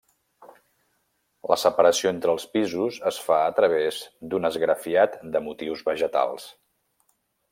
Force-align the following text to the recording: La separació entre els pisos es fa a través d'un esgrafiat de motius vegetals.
La 1.51 1.57
separació 1.63 2.13
entre 2.13 2.33
els 2.37 2.47
pisos 2.55 2.97
es 3.11 3.21
fa 3.27 3.37
a 3.49 3.53
través 3.61 4.01
d'un 4.31 4.51
esgrafiat 4.51 5.21
de 5.37 5.45
motius 5.51 5.89
vegetals. 5.93 6.49